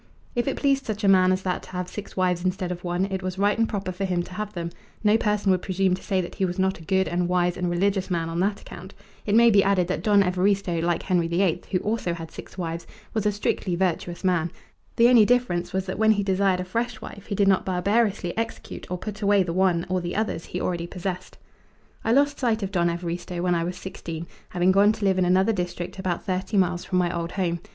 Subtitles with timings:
[0.33, 3.05] If it pleased such a man as that to have six wives instead of one
[3.11, 4.71] it was right and proper for him to have them;
[5.03, 7.69] no person would presume to say that he was not a good and wise and
[7.69, 8.95] religious man on that account.
[9.27, 12.87] It may be added that Don Evaristo, like Henry VIII, who also had six wives,
[13.13, 14.51] was a strictly virtuous man.
[14.95, 18.35] The only difference was that when he desired a fresh wife he did not barbarously
[18.35, 21.37] execute or put away the one, or the others, he already possessed.
[22.03, 25.25] I lost sight of Don Evaristo when I was sixteen, having gone to live in
[25.25, 27.59] another district about thirty miles from my old home.